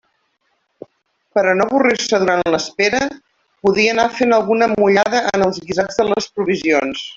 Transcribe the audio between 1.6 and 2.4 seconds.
avorrir-se